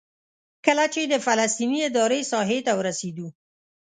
[0.65, 3.27] کله چې د فلسطیني ادارې ساحې ته ورسېدو.